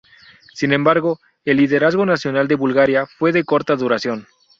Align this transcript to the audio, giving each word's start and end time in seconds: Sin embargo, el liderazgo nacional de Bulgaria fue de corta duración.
Sin 0.55 0.73
embargo, 0.73 1.19
el 1.45 1.57
liderazgo 1.57 2.07
nacional 2.07 2.47
de 2.47 2.55
Bulgaria 2.55 3.05
fue 3.05 3.31
de 3.31 3.43
corta 3.43 3.75
duración. 3.75 4.25